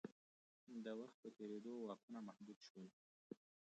د 0.83 0.85
وخت 0.99 1.17
په 1.23 1.29
تېرېدو 1.37 1.71
واکونه 1.87 2.19
محدود 2.27 2.59
شول. 2.67 2.87